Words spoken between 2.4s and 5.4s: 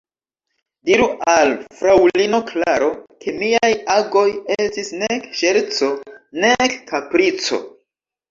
Klaro, ke miaj agoj estis nek